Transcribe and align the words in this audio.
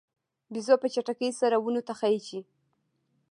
بیزو 0.53 0.75
په 0.81 0.87
چټکۍ 0.93 1.29
سره 1.41 1.55
ونو 1.59 1.81
ته 1.87 1.93
خیژي. 1.99 2.39